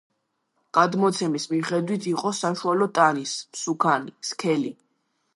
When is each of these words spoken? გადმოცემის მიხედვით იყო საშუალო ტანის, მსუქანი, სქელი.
გადმოცემის 0.75 1.43
მიხედვით 1.51 2.07
იყო 2.11 2.31
საშუალო 2.37 2.87
ტანის, 2.99 3.33
მსუქანი, 3.57 4.15
სქელი. 4.31 4.73